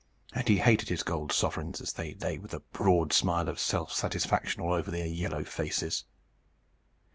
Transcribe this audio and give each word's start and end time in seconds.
And 0.33 0.47
he 0.47 0.57
hated 0.57 0.89
his 0.89 1.03
gold 1.03 1.31
sovereigns, 1.31 1.79
as 1.79 1.93
they 1.93 2.15
lay 2.15 2.39
with 2.39 2.55
a 2.55 2.61
broad 2.61 3.13
smile 3.13 3.47
of 3.47 3.59
self 3.59 3.93
satisfaction 3.93 4.59
all 4.63 4.73
over 4.73 4.89
their 4.89 5.05
yellow 5.05 5.43
faces. 5.43 6.05